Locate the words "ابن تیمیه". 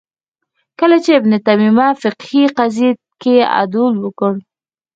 1.19-1.87